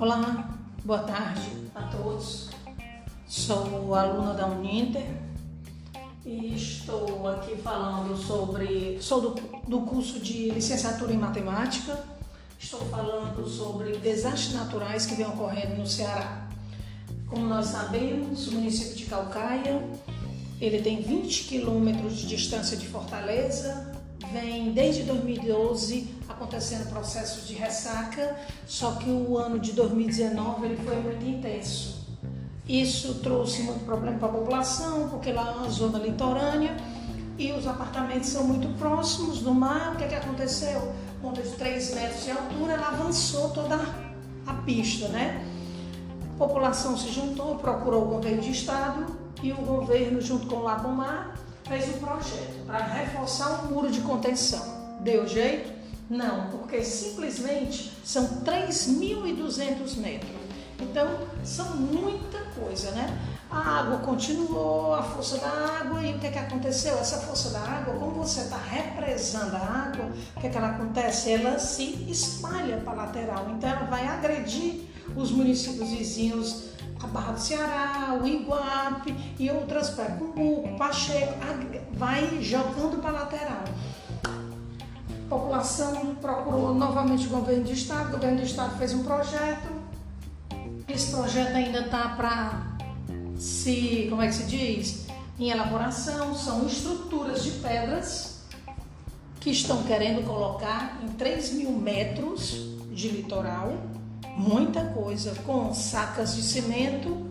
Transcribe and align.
Olá, 0.00 0.48
boa 0.82 1.00
tarde 1.00 1.42
a 1.74 1.82
todos. 1.82 2.48
Sou 3.28 3.94
aluna 3.94 4.32
da 4.32 4.46
Uninter 4.46 5.04
e 6.24 6.54
estou 6.54 7.28
aqui 7.28 7.54
falando 7.56 8.16
sobre. 8.16 8.96
Sou 9.02 9.20
do, 9.20 9.34
do 9.68 9.82
curso 9.82 10.18
de 10.18 10.52
licenciatura 10.52 11.12
em 11.12 11.18
matemática. 11.18 12.02
Estou 12.58 12.80
falando 12.86 13.46
sobre 13.46 13.98
desastres 13.98 14.54
naturais 14.54 15.04
que 15.04 15.16
vêm 15.16 15.26
ocorrendo 15.26 15.76
no 15.76 15.86
Ceará. 15.86 16.48
Como 17.28 17.44
nós 17.44 17.66
sabemos, 17.66 18.48
o 18.48 18.52
município 18.52 18.96
de 18.96 19.04
Calcaia 19.04 19.86
ele 20.62 20.80
tem 20.80 21.02
20 21.02 21.44
quilômetros 21.44 22.16
de 22.16 22.26
distância 22.26 22.74
de 22.74 22.88
Fortaleza, 22.88 23.99
vem 24.32 24.72
desde 24.72 25.02
2012 25.02 26.14
acontecendo 26.28 26.88
processos 26.88 27.46
de 27.46 27.54
ressaca, 27.54 28.36
só 28.66 28.92
que 28.92 29.10
o 29.10 29.36
ano 29.36 29.58
de 29.58 29.72
2019 29.72 30.66
ele 30.66 30.76
foi 30.76 30.96
muito 30.96 31.24
intenso. 31.24 32.00
Isso 32.68 33.14
trouxe 33.14 33.62
muito 33.62 33.84
problema 33.84 34.18
para 34.18 34.28
a 34.28 34.32
população, 34.32 35.08
porque 35.08 35.32
lá 35.32 35.50
é 35.50 35.54
uma 35.56 35.68
zona 35.68 35.98
litorânea 35.98 36.76
e 37.36 37.52
os 37.52 37.66
apartamentos 37.66 38.28
são 38.28 38.44
muito 38.44 38.68
próximos 38.78 39.40
do 39.40 39.52
mar. 39.52 39.94
O 39.94 39.96
que, 39.96 40.04
é 40.04 40.08
que 40.08 40.14
aconteceu? 40.14 40.92
Onda 41.22 41.42
de 41.42 41.50
3 41.50 41.94
metros 41.94 42.24
de 42.24 42.30
altura, 42.30 42.74
ela 42.74 42.88
avançou 42.88 43.50
toda 43.50 43.76
a 44.46 44.54
pista, 44.54 45.08
né? 45.08 45.44
A 46.34 46.38
população 46.38 46.96
se 46.96 47.10
juntou, 47.10 47.56
procurou 47.56 48.04
o 48.04 48.08
governo 48.08 48.40
de 48.40 48.52
estado 48.52 49.06
e 49.42 49.52
o 49.52 49.56
governo, 49.56 50.20
junto 50.20 50.46
com 50.46 50.56
o 50.56 50.62
Labomar, 50.62 51.34
fez 51.70 51.88
um 51.88 51.98
projeto 52.00 52.66
para 52.66 52.84
reforçar 52.84 53.62
um 53.62 53.68
muro 53.68 53.92
de 53.92 54.00
contenção. 54.00 54.98
Deu 55.02 55.26
jeito? 55.28 55.72
Não, 56.10 56.50
porque 56.50 56.82
simplesmente 56.82 57.92
são 58.04 58.42
3.200 58.42 59.96
metros. 59.98 60.40
Então, 60.80 61.06
são 61.44 61.76
muita 61.76 62.38
coisa, 62.58 62.90
né? 62.90 63.16
A 63.48 63.80
água 63.80 63.98
continuou, 63.98 64.94
a 64.94 65.02
força 65.02 65.38
da 65.38 65.48
água, 65.48 66.02
e 66.02 66.14
o 66.14 66.18
que, 66.18 66.26
é 66.26 66.32
que 66.32 66.38
aconteceu? 66.38 66.98
Essa 66.98 67.18
força 67.18 67.50
da 67.50 67.60
água, 67.60 67.94
como 67.94 68.12
você 68.12 68.40
está 68.40 68.56
represando 68.56 69.54
a 69.54 69.60
água, 69.60 70.10
o 70.36 70.40
que, 70.40 70.48
é 70.48 70.50
que 70.50 70.56
ela 70.56 70.70
acontece? 70.70 71.32
Ela 71.32 71.58
se 71.60 72.04
espalha 72.10 72.78
para 72.78 72.92
a 72.92 73.06
lateral, 73.06 73.46
então 73.56 73.70
ela 73.70 73.84
vai 73.84 74.06
agredir 74.06 74.88
os 75.14 75.30
municípios 75.30 75.90
vizinhos 75.90 76.70
a 77.02 77.06
Barra 77.06 77.32
do 77.32 77.40
Ceará, 77.40 78.18
o 78.20 78.26
Iguape 78.26 79.14
e 79.38 79.50
outras 79.50 79.90
praias, 79.90 80.18
Cumbuco, 80.18 80.76
Pacheco, 80.76 81.34
vai 81.92 82.42
jogando 82.42 83.00
para 83.00 83.10
a 83.10 83.12
lateral. 83.12 83.64
A 84.24 85.28
população 85.28 86.14
procurou 86.16 86.74
novamente 86.74 87.26
o 87.26 87.30
governo 87.30 87.64
do 87.64 87.72
estado, 87.72 88.08
o 88.08 88.12
governo 88.12 88.38
do 88.38 88.42
estado 88.42 88.76
fez 88.78 88.92
um 88.92 89.02
projeto. 89.04 89.68
Esse 90.88 91.12
projeto 91.12 91.54
ainda 91.54 91.80
está 91.80 92.08
para 92.10 92.76
se, 93.38 94.06
como 94.10 94.22
é 94.22 94.26
que 94.26 94.34
se 94.34 94.44
diz? 94.44 95.06
Em 95.38 95.50
elaboração, 95.50 96.34
são 96.34 96.66
estruturas 96.66 97.44
de 97.44 97.52
pedras 97.52 98.40
que 99.40 99.50
estão 99.50 99.82
querendo 99.84 100.26
colocar 100.26 101.00
em 101.02 101.08
3 101.12 101.54
mil 101.54 101.70
metros 101.70 102.76
de 102.92 103.08
litoral 103.08 103.72
muita 104.40 104.86
coisa 104.86 105.34
com 105.44 105.74
sacas 105.74 106.34
de 106.34 106.42
cimento, 106.42 107.26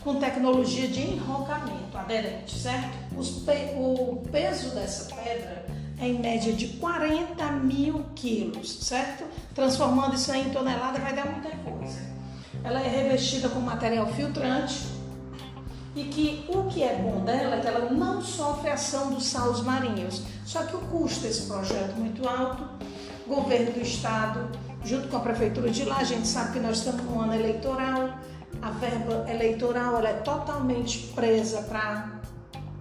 com 0.00 0.14
tecnologia 0.16 0.86
de 0.86 1.00
enrocamento 1.00 1.96
aderente, 1.96 2.56
certo? 2.56 2.96
Pe 3.44 3.74
o 3.76 4.22
peso 4.30 4.70
dessa 4.74 5.12
pedra 5.12 5.66
é 5.98 6.06
em 6.06 6.20
média 6.20 6.52
de 6.52 6.68
40 6.68 7.44
mil 7.52 8.04
quilos, 8.14 8.84
certo? 8.84 9.24
Transformando 9.54 10.14
isso 10.14 10.32
em 10.32 10.50
tonelada 10.50 11.00
vai 11.00 11.14
dar 11.14 11.26
muita 11.26 11.50
coisa. 11.56 11.98
Ela 12.62 12.80
é 12.80 12.88
revestida 12.88 13.48
com 13.48 13.58
material 13.60 14.06
filtrante 14.06 14.86
e 15.96 16.04
que 16.04 16.44
o 16.48 16.64
que 16.64 16.82
é 16.82 16.94
bom 16.96 17.24
dela 17.24 17.56
é 17.56 17.60
que 17.60 17.66
ela 17.66 17.90
não 17.90 18.22
sofre 18.22 18.70
ação 18.70 19.12
dos 19.12 19.26
salos 19.26 19.62
marinhos. 19.62 20.22
Só 20.44 20.62
que 20.62 20.76
o 20.76 20.80
custo 20.80 21.20
desse 21.20 21.46
projeto 21.46 21.92
é 21.96 22.00
muito 22.00 22.28
alto, 22.28 22.68
governo 23.26 23.72
do 23.72 23.80
estado 23.80 24.48
junto 24.84 25.08
com 25.08 25.16
a 25.16 25.20
prefeitura 25.20 25.70
de 25.70 25.84
lá. 25.84 25.98
A 25.98 26.04
gente 26.04 26.26
sabe 26.26 26.52
que 26.52 26.60
nós 26.60 26.78
estamos 26.78 27.02
no 27.04 27.20
ano 27.20 27.34
eleitoral, 27.34 28.18
a 28.62 28.70
verba 28.70 29.26
eleitoral 29.30 29.98
ela 29.98 30.08
é 30.08 30.14
totalmente 30.14 31.12
presa 31.14 31.62
para 31.62 32.20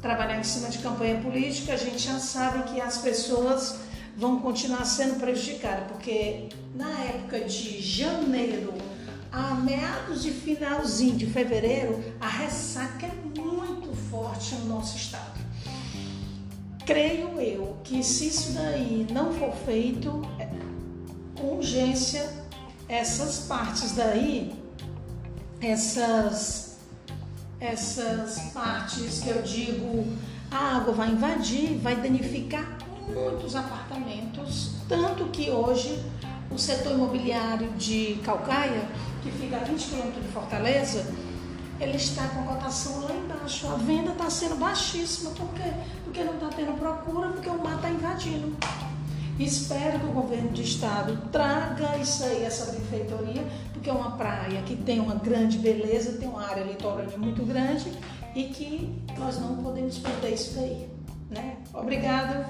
trabalhar 0.00 0.38
em 0.38 0.44
cima 0.44 0.68
de 0.68 0.78
campanha 0.78 1.20
política. 1.20 1.72
A 1.74 1.76
gente 1.76 1.98
já 1.98 2.18
sabe 2.18 2.70
que 2.70 2.80
as 2.80 2.98
pessoas 2.98 3.80
vão 4.16 4.40
continuar 4.40 4.84
sendo 4.84 5.18
prejudicadas, 5.18 5.90
porque 5.90 6.48
na 6.74 6.90
época 7.00 7.40
de 7.40 7.80
janeiro 7.80 8.72
a 9.32 9.54
meados 9.54 10.22
de 10.22 10.30
finalzinho 10.30 11.16
de 11.16 11.26
fevereiro, 11.26 12.02
a 12.18 12.26
ressaca 12.26 13.06
é 13.06 13.38
muito 13.38 13.94
forte 14.10 14.54
no 14.54 14.66
nosso 14.66 14.96
estado. 14.96 15.38
Creio 16.86 17.38
eu 17.38 17.76
que 17.84 18.02
se 18.02 18.28
isso 18.28 18.52
daí 18.52 19.06
não 19.12 19.34
for 19.34 19.52
feito, 19.66 20.22
com 21.36 21.56
urgência 21.56 22.28
essas 22.88 23.40
partes 23.40 23.92
daí, 23.92 24.54
essas, 25.60 26.78
essas 27.60 28.38
partes 28.52 29.20
que 29.20 29.30
eu 29.30 29.42
digo, 29.42 30.06
a 30.50 30.76
água 30.76 30.92
vai 30.92 31.10
invadir, 31.10 31.78
vai 31.78 31.96
danificar 31.96 32.78
muitos 33.08 33.56
apartamentos, 33.56 34.72
tanto 34.88 35.26
que 35.26 35.50
hoje 35.50 36.00
o 36.50 36.58
setor 36.58 36.92
imobiliário 36.92 37.68
de 37.72 38.20
Calcaia, 38.24 38.88
que 39.22 39.30
fica 39.32 39.56
a 39.56 39.60
20 39.60 39.84
quilômetros 39.84 40.24
de 40.24 40.32
Fortaleza, 40.32 41.12
ele 41.80 41.96
está 41.96 42.26
com 42.28 42.40
a 42.40 42.54
cotação 42.54 43.00
lá 43.00 43.12
embaixo. 43.12 43.68
A 43.68 43.74
venda 43.74 44.12
está 44.12 44.30
sendo 44.30 44.56
baixíssima. 44.56 45.30
Por 45.30 45.48
quê? 45.50 45.72
Porque 46.04 46.24
não 46.24 46.34
está 46.34 46.48
tendo 46.48 46.78
procura, 46.78 47.28
porque 47.28 47.48
o 47.48 47.62
mar 47.62 47.76
está 47.76 47.90
invadindo. 47.90 48.56
Espero 49.38 50.00
que 50.00 50.06
o 50.06 50.12
governo 50.12 50.50
de 50.50 50.62
estado 50.62 51.28
traga 51.30 51.98
isso 51.98 52.24
aí, 52.24 52.42
essa 52.42 52.72
benfeitoria, 52.72 53.44
porque 53.72 53.90
é 53.90 53.92
uma 53.92 54.12
praia 54.12 54.62
que 54.62 54.74
tem 54.76 54.98
uma 54.98 55.14
grande 55.14 55.58
beleza, 55.58 56.18
tem 56.18 56.28
uma 56.28 56.48
área 56.48 56.64
litorânea 56.64 57.18
muito 57.18 57.44
grande 57.44 57.92
e 58.34 58.44
que 58.44 58.90
nós 59.18 59.38
não 59.38 59.56
podemos 59.56 59.98
perder 59.98 60.32
isso 60.32 60.54
daí. 60.54 60.88
Né? 61.30 61.56
Obrigada. 61.74 62.46